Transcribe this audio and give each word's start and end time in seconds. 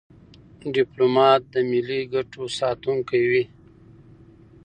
ډيپلومات 0.75 1.41
د 1.53 1.55
ملي 1.71 2.01
ګټو 2.13 2.43
ساتونکی 2.59 3.23
وي. 3.31 3.43